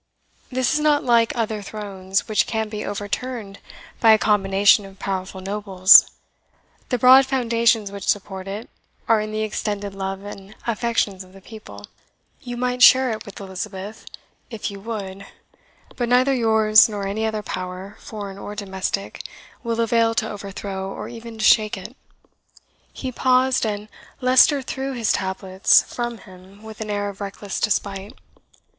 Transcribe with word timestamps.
This 0.51 0.73
is 0.73 0.79
not 0.79 1.03
like 1.03 1.31
other 1.35 1.61
thrones, 1.61 2.27
which 2.27 2.47
can 2.47 2.69
be 2.69 2.83
overturned 2.83 3.59
by 3.99 4.13
a 4.13 4.17
combination 4.17 4.83
of 4.83 4.97
powerful 4.97 5.41
nobles; 5.41 6.09
the 6.89 6.97
broad 6.97 7.27
foundations 7.27 7.91
which 7.91 8.07
support 8.07 8.47
it 8.47 8.67
are 9.07 9.21
in 9.21 9.31
the 9.31 9.43
extended 9.43 9.93
love 9.93 10.23
and 10.23 10.55
affections 10.65 11.23
of 11.23 11.33
the 11.33 11.39
people. 11.41 11.85
You 12.41 12.57
might 12.57 12.81
share 12.81 13.11
it 13.11 13.27
with 13.27 13.39
Elizabeth 13.39 14.07
if 14.49 14.71
you 14.71 14.79
would; 14.79 15.23
but 15.95 16.09
neither 16.09 16.33
yours, 16.33 16.89
nor 16.89 17.05
any 17.05 17.27
other 17.27 17.43
power, 17.43 17.95
foreign 17.99 18.39
or 18.39 18.55
domestic, 18.55 19.21
will 19.63 19.79
avail 19.79 20.15
to 20.15 20.27
overthrow, 20.31 20.89
or 20.91 21.09
even 21.09 21.37
to 21.37 21.43
shake 21.43 21.77
it." 21.77 21.95
He 22.91 23.11
paused, 23.11 23.67
and 23.67 23.87
Leicester 24.19 24.63
threw 24.63 24.93
his 24.93 25.11
tablets 25.11 25.83
from 25.83 26.17
him 26.17 26.63
with 26.63 26.81
an 26.81 26.89
air 26.89 27.07
of 27.09 27.21
reckless 27.21 27.59
despite. 27.59 28.15